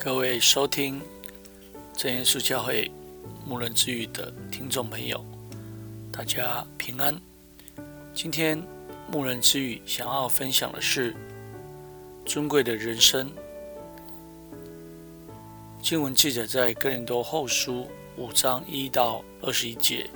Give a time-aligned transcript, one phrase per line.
[0.00, 1.02] 各位收听
[1.92, 2.88] 真耶稣教会
[3.44, 5.22] 牧人之语的听众朋友，
[6.12, 7.20] 大家平安。
[8.14, 8.62] 今天
[9.10, 11.16] 牧人之语想要分享的是
[12.24, 13.28] 尊贵的人生。
[15.82, 20.08] 经文记载在哥林多后书五章一到二十一节，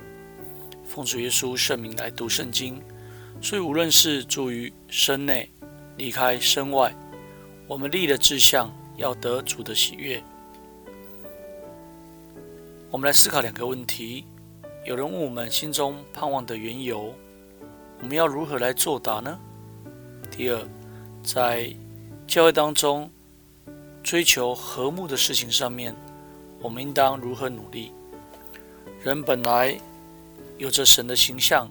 [0.85, 2.81] 奉主耶稣圣名来读圣经。
[3.41, 5.49] 所以无论是住于身内，
[5.97, 6.95] 离开身外，
[7.67, 8.73] 我们立的志向。
[8.95, 10.23] 要得主的喜悦。
[12.91, 14.25] 我们来思考两个问题：
[14.85, 17.13] 有人问我们心中盼望的缘由，
[17.99, 19.39] 我们要如何来作答呢？
[20.29, 20.67] 第二，
[21.23, 21.73] 在
[22.27, 23.09] 教会当中
[24.03, 25.95] 追求和睦的事情上面，
[26.61, 27.91] 我们应当如何努力？
[29.01, 29.75] 人本来
[30.57, 31.69] 有着神的形象，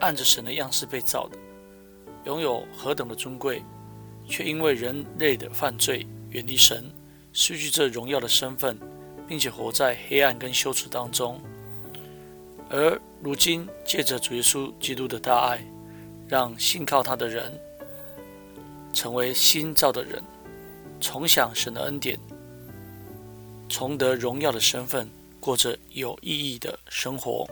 [0.00, 1.36] 按着神的样式被造的，
[2.24, 3.62] 拥有何等的尊贵。
[4.28, 6.90] 却因为人类的犯罪，远离神，
[7.32, 8.78] 失去这荣耀的身份，
[9.26, 11.40] 并且活在黑暗跟羞耻当中。
[12.68, 15.64] 而如今借着主耶稣基督的大爱，
[16.26, 17.52] 让信靠他的人
[18.92, 20.22] 成为新造的人，
[21.00, 22.18] 重享神的恩典，
[23.68, 27.48] 重得荣耀的身份，过着有意义的生活。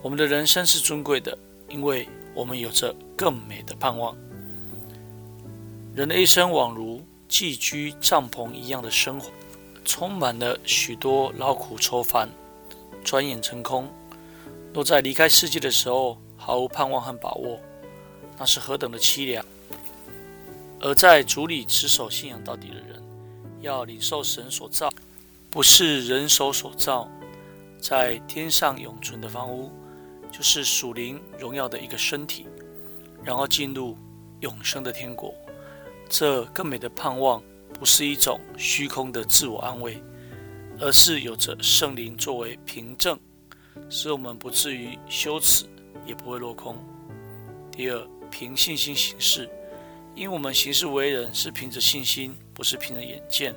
[0.00, 1.36] 我们的人生是尊贵的，
[1.68, 4.16] 因为我们有着更美的盼望。
[5.94, 9.30] 人的一生宛如寄居帐篷一样的生活，
[9.84, 12.30] 充满了许多劳苦愁烦，
[13.04, 13.86] 转眼成空。
[14.72, 17.60] 若在离开世界的时候毫无盼望和把握，
[18.38, 19.44] 那是何等的凄凉！
[20.80, 23.02] 而在主里持守信仰到底的人，
[23.60, 24.90] 要领受神所造，
[25.50, 27.06] 不是人手所造，
[27.78, 29.70] 在天上永存的房屋，
[30.30, 32.46] 就是属灵荣耀的一个身体，
[33.22, 33.94] 然后进入
[34.40, 35.34] 永生的天国。
[36.12, 39.98] 这更美的盼望，不是一种虚空的自我安慰，
[40.78, 43.18] 而是有着圣灵作为凭证，
[43.88, 45.64] 使我们不至于羞耻，
[46.04, 46.76] 也不会落空。
[47.70, 49.48] 第二，凭信心行事，
[50.14, 53.54] 因为我们行事为人是凭着信心，不是凭着眼见，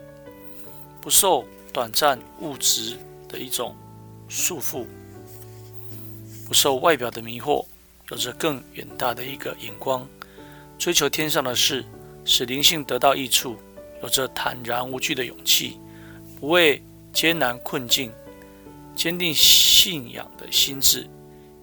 [1.02, 1.44] 不受
[1.74, 2.98] 短暂物质
[3.28, 3.76] 的一种
[4.30, 4.86] 束缚，
[6.48, 7.66] 不受外表的迷惑，
[8.12, 10.08] 有着更远大的一个眼光，
[10.78, 11.84] 追求天上的事。
[12.26, 13.56] 使灵性得到益处，
[14.02, 15.80] 有着坦然无惧的勇气，
[16.40, 18.12] 不畏艰难困境，
[18.96, 21.08] 坚定信仰的心志，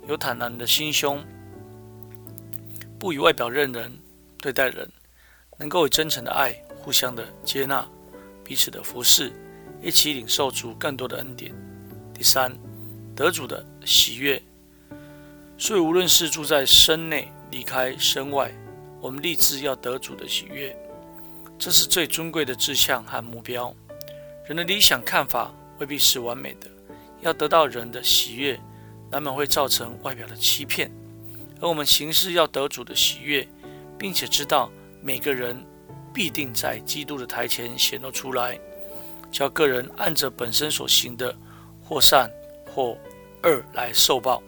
[0.08, 1.22] 有坦然的心胸，
[2.98, 3.92] 不以外表认人
[4.40, 4.88] 对待人，
[5.58, 7.86] 能够以真诚的爱互相的接纳，
[8.44, 9.32] 彼此的服侍，
[9.82, 11.52] 一起领受主更多的恩典。
[12.14, 12.56] 第三，
[13.16, 14.40] 得主的喜悦。
[15.58, 18.52] 所以无论是住在身内，离开身外。
[19.02, 20.76] 我们立志要得主的喜悦，
[21.58, 23.74] 这是最尊贵的志向和目标。
[24.46, 26.68] 人的理想看法未必是完美的，
[27.20, 28.60] 要得到人的喜悦，
[29.10, 30.88] 难免会造成外表的欺骗。
[31.60, 33.46] 而我们行事要得主的喜悦，
[33.98, 34.70] 并且知道
[35.00, 35.60] 每个人
[36.14, 38.56] 必定在基督的台前显露出来，
[39.32, 41.36] 叫个人按着本身所行的，
[41.82, 42.30] 或善
[42.72, 42.96] 或
[43.42, 44.40] 恶来受报，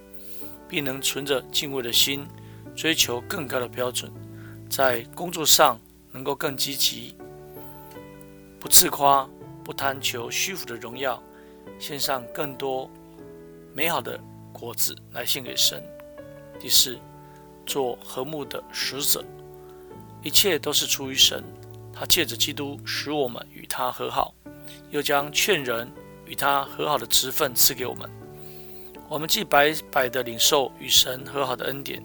[0.69, 2.25] 并能存着敬畏的心，
[2.77, 4.09] 追求更高的标准。
[4.77, 5.79] 在工作上
[6.11, 7.15] 能够更积极，
[8.59, 9.25] 不自夸，
[9.63, 11.23] 不贪求虚浮的荣耀，
[11.79, 12.91] 献上更多
[13.73, 14.19] 美好的
[14.53, 15.81] 果子来献给神。
[16.59, 16.99] 第四，
[17.65, 19.25] 做和睦的使者，
[20.25, 21.45] 一切都是出于神，
[21.93, 24.35] 他借着基督使我们与他和好，
[24.91, 25.89] 又将劝人
[26.27, 28.11] 与他和好的职分赐给我们。
[29.09, 32.05] 我们既白白的领受与神和好的恩典，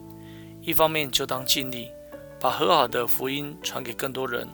[0.62, 1.90] 一方面就当尽力。
[2.40, 4.48] 把和好的福音传给更多人，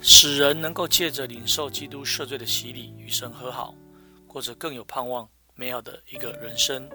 [0.00, 3.72] 使人能够借着领受基督赦罪的洗礼，与神和好，
[4.26, 6.88] 过着更有盼望、美好的一个人生。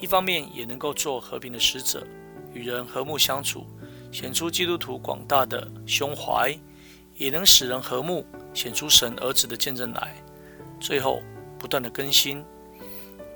[0.00, 2.04] 一方面也能够做和平的使者，
[2.52, 3.64] 与人和睦相处，
[4.10, 6.52] 显出基督徒广大的胸怀，
[7.14, 10.16] 也能使人和睦，显出神儿子的见证来。
[10.80, 11.22] 最后，
[11.60, 12.44] 不断的更新，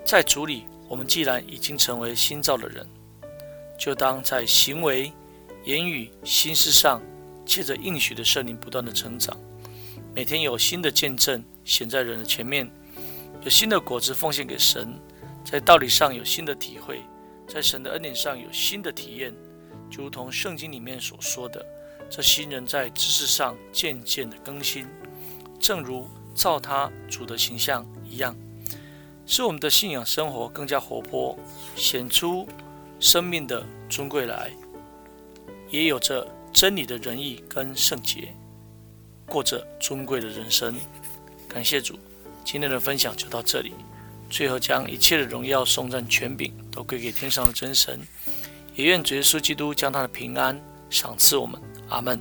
[0.04, 2.84] 在主里，我们既然已经成为新造的人，
[3.78, 5.12] 就当在行为。
[5.66, 7.02] 言语、心思上，
[7.44, 9.36] 借着应许的圣灵不断的成长，
[10.14, 12.70] 每天有新的见证显在人的前面，
[13.42, 14.96] 有新的果子奉献给神，
[15.44, 17.02] 在道理上有新的体会，
[17.48, 19.34] 在神的恩典上有新的体验，
[19.90, 21.66] 就如同圣经里面所说的，
[22.08, 24.86] 这新人在知识上渐渐的更新，
[25.58, 28.36] 正如照他主的形象一样，
[29.26, 31.36] 使我们的信仰生活更加活泼，
[31.74, 32.46] 显出
[33.00, 34.52] 生命的尊贵来。
[35.70, 38.32] 也有着真理的仁义跟圣洁。
[39.26, 40.74] 过着尊贵的人生。
[41.48, 41.98] 感谢主，
[42.44, 43.74] 今天的分享就到这里。
[44.28, 48.00] 最后，将一切的荣耀、颂赞、权柄都归给天上的真神。
[48.74, 50.60] 也愿主耶稣基督将他的平安
[50.90, 51.60] 赏赐我们。
[51.88, 52.20] 阿门。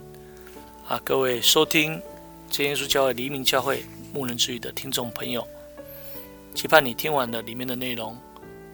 [0.87, 2.01] 啊，各位收听
[2.49, 3.83] 真耶稣教会黎明教会
[4.13, 5.45] 牧人之语的听众朋友，
[6.53, 8.17] 期盼你听完了里面的内容，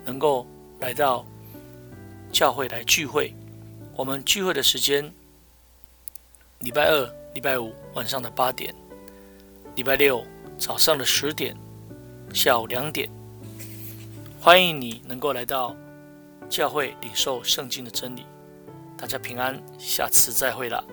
[0.06, 0.46] 能够
[0.80, 1.26] 来到
[2.32, 3.34] 教会来聚会。
[4.01, 5.13] 我们聚会的时间：
[6.62, 8.74] 礼拜二、礼拜五晚上的八点，
[9.75, 10.25] 礼拜六
[10.57, 11.56] 早上的十点，
[12.33, 13.07] 下午两点。
[14.39, 15.75] 欢迎你能够来到
[16.50, 18.25] 教会领受圣经的真理。
[18.98, 20.83] 大家平安，下次再会了。